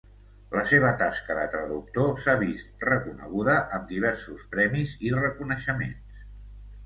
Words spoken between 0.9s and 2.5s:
tasca de traductor s'ha